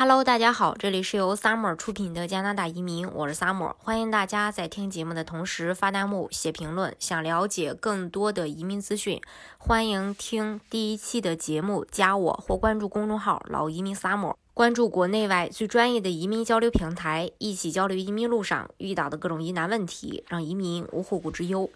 [0.00, 6.94] Hello，大家好，这里是由 Summer 出品的加拿大移民，我是 Summer，欢迎大家在听节目的同时发弹幕、写评论。
[7.00, 9.20] 想了解更多的移民资讯，
[9.58, 21.68] 欢迎听第一期的节目，加我或关注公众号“老移民 Summer”，关注国内外最专业的移民交流平台，一起交流移民路上遇到的各种疑难问题，让移民无后顾之忧。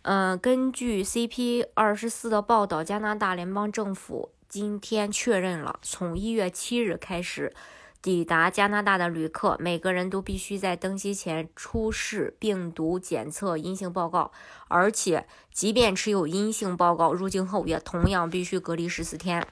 [0.00, 4.30] 呃，根据 CP 二十四的报道，加拿大联邦政府。
[4.50, 7.54] 今天确认了，从一月七日开始，
[8.02, 14.32] 抵达加拿大的旅客，每个人都必须在登机前出示病毒检测阴性报告，
[14.66, 19.46] 而且即便持有阴性报告，入境后也同样必须隔离十四天。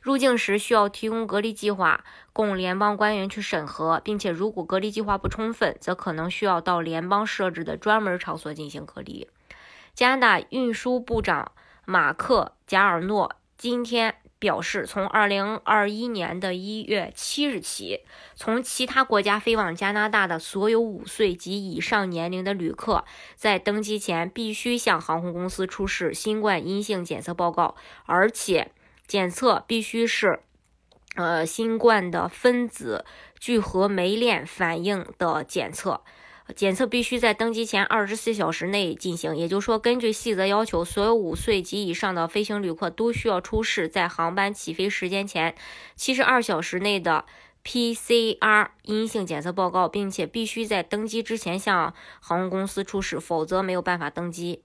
[0.00, 9.26] 入境时需要提供隔离计划，供联邦官员去审核，并且如果隔离计划不充分，则可能需要到联邦设置的专门场所进行隔离。
[9.96, 11.50] 加拿大运输部长
[11.84, 14.14] 马克·贾尔诺今天。
[14.44, 18.00] 表示，从二零二一年的一月七日起，
[18.34, 28.70] 从其他国家飞往加拿大的所有五岁及以上年龄的旅客，在登机前必须向航空公司出示新冠阴性检测报告，而且
[29.06, 30.40] 检测必须是，
[31.16, 33.06] 呃，新冠的分子
[33.40, 36.02] 聚合酶链反应的检测。
[36.54, 45.54] 检测必须在登机前二十四小时内进行，也就是说，根据细则要求，所有五岁及以上的飞行旅客都需要出示在航班起飞时间前
[45.96, 47.24] 七十二小时内的
[47.64, 54.60] PCR 阴性检测报告，并且必须在登机之前向航空公司出示，否则没有办法登机。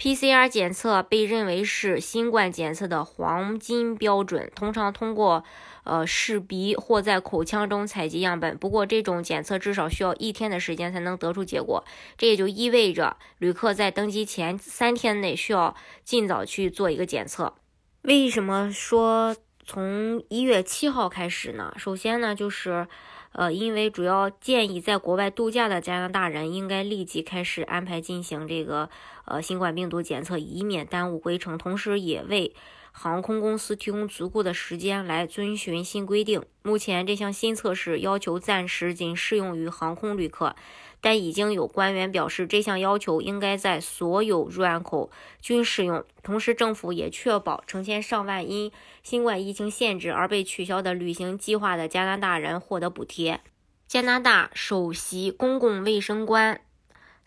[0.00, 5.44] PCR 检测被认为是新冠检测的黄金标准，通常通过
[5.84, 8.56] 呃试鼻或在口腔中采集样本。
[8.56, 11.84] 不过，这种检测至少需要一天的时间才能得出结果。
[12.16, 17.52] 这也就意味着旅客在登机前三天内需要尽早去做一个检测。
[18.00, 21.74] 为什么说从一月七号开始呢？
[21.76, 22.88] 首先呢，就是。
[23.32, 28.90] 呃，因为主要建议在国外度假的加拿大人应该立即开始安排进行这个
[29.24, 32.52] 呃新冠病毒检测，以免耽误归程，同时也为。
[32.92, 36.44] 航空公司提供足够的时间来遵循新规定。
[36.62, 40.54] 目前这项新测试要求暂时仅适用于航空旅客，
[41.00, 46.04] 但已经有官员表示，这项要求应该在所有入岸口均适用。
[46.22, 48.70] 同时，政府也确保成千上万因
[49.02, 53.40] 新冠疫情限制而被取消的旅行计划的加拿大人获得补贴。
[53.86, 56.60] 加拿大首席公共卫生官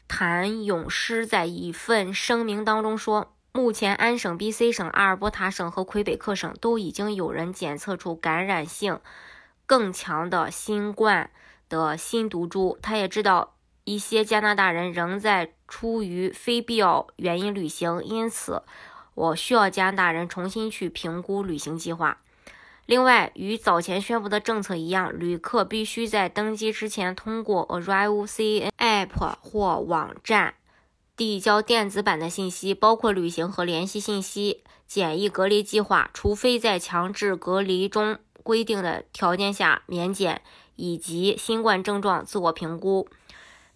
[0.08, 3.34] 谭咏诗在一份声明当中说。
[3.56, 9.00] 目前，安省、B.C 省、阿尔伯塔省和魁北克省都已经有人检测出感染性
[9.68, 11.30] 更强的新冠
[11.70, 12.80] 的新毒株。
[12.82, 13.54] 他也知道
[13.84, 18.64] 一些加拿大人仍在出于非必要原因旅行，因此
[19.14, 22.18] 我需要加拿大人重新去评估旅行计划。
[22.88, 30.56] 另外，与早前宣布的政策一样，旅客必须在登机之前通过 Arrival CN App 或网站。
[31.16, 40.42] 递交电子版的信息，包括旅行和联系信息、简易隔离计划，除非在强制隔离中规定的条件下免检，
[40.76, 43.08] 以及新冠症状自我评估。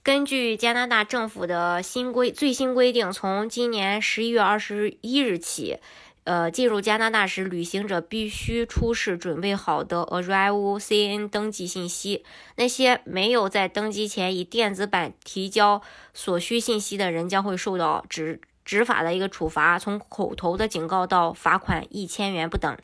[0.01, 5.77] 根据加拿大政府的新规最新规定，从今年十一月二十一日起。
[6.27, 12.25] 呃，进入加拿大时，旅行者必须出示准备好的 Arrival CN 登记信息。
[12.57, 15.81] 那些没有在登机前以电子版提交
[16.13, 22.77] 所需信息的人，将会受到执执法的一个处罚，从口头的警告到罚款一千元不等。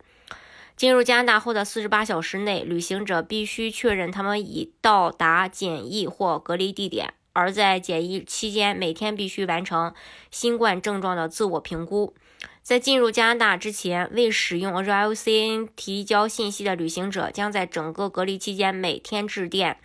[0.77, 9.93] 进入加拿大后的四十八小时内，旅行者必须确认他们已到达检疫或隔离地点，而在检疫期间，每天必须完成
[10.31, 12.13] 新冠症状的自我评估。
[12.61, 19.77] 在进入加拿大之前，未使用 arialcn 提交信息的旅行者，将在整个隔离期间每天致电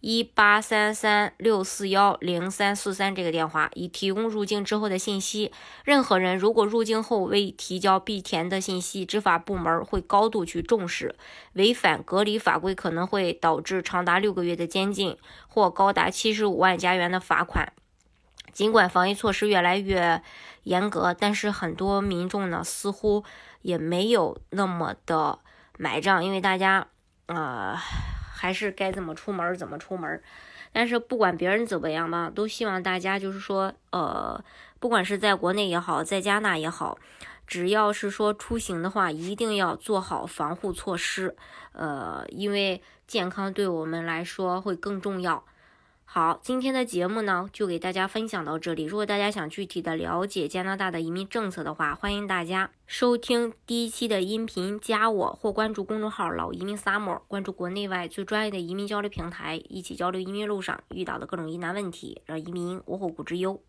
[0.00, 5.52] 一八三三六四幺零三四三这个电话，以提供入境之后的信息。
[5.84, 11.14] 任何人如果入境后未提交必填的信息，执法部门会高度去重视。
[11.52, 17.72] 违反隔离法规可能会导致长达六个月的监禁或高达七十五万加元的罚款。
[18.52, 20.22] 尽管防疫措施越来越
[20.62, 23.22] 严格，但是很多民众呢似乎
[23.62, 25.38] 也没有那么的
[25.78, 26.88] 买账，因为大家
[27.26, 27.76] 呃
[28.40, 30.22] 还是该怎么出门怎么出门。
[30.72, 34.42] 但是不管别人怎么样嘛，都希望大家就是说呃，
[34.78, 36.96] 不管是在国内也好，在加拿大也好，
[37.46, 41.36] 只要是说出行的话，一定要做好防护措施，
[41.72, 45.44] 呃，因为健康对我们来说会更重要。
[46.12, 48.82] 好，今天的节目呢，就给大家分享到这里。
[48.82, 63.62] 如果大家想具体的了解加拿大的移民政策的话，欢迎大家收听第一期的音频，加我或关注公众号“老移民 summer”，关注国内外最专业的移民交流平台，一起交流移民路上遇到的各种疑难问题，让移民无后顾之忧。